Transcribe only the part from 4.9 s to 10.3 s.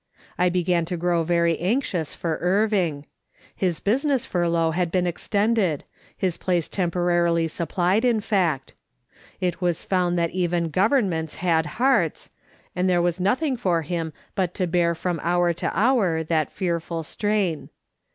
been extended; his place temporarily supplied, in fact. It was found